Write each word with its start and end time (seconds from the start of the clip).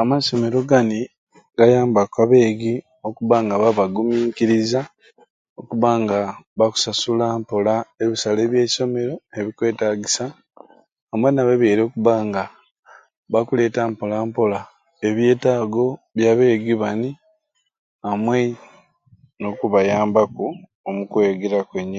Amasomero 0.00 0.60
gani 0.70 1.00
gayambaku 1.56 2.16
abeegi 2.24 2.74
okubba 3.06 3.36
nga 3.44 3.54
babagumiikiriza 3.62 4.80
okubba 5.60 5.90
nga 6.02 6.18
bbabakusasula 6.30 7.26
mpola 7.40 7.74
ebisale 8.02 8.42
byeisomero 8.50 9.14
ebikwetagisa 9.38 10.24
amwe 11.12 11.28
n'ababyaire 11.32 11.82
okubba 11.84 12.14
nga 12.28 12.42
bakuleeta 13.32 13.82
mpola 13.92 14.16
mpola 14.28 14.60
ebyetaago 15.06 15.86
bya 16.16 16.32
beegi 16.38 16.74
bani 16.82 17.10
amwe 18.10 18.38
n'okubayambaku 19.40 20.46
omukwegera 20.88 21.58
kwenyini. 21.68 21.98